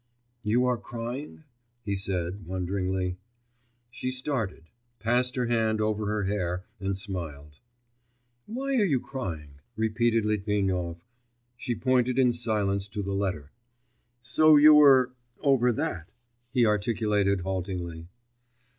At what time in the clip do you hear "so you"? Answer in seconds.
14.23-14.73